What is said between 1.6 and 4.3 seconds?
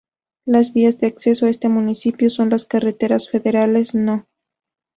municipio son las carreteras federales No.